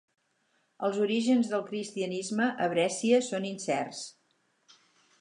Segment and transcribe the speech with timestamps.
[0.87, 4.05] Els orígens del cristianisme a Brescia són incerts.